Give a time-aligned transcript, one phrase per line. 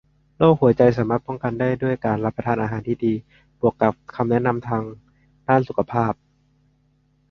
[0.37, 3.13] โรคหัวใจสามารถป้องกันได้ด้วยการรับประทานอาหารที่ดี
[3.59, 4.83] บวกกับคำแนะนำทาง
[5.47, 6.13] ด้านสุขภาพ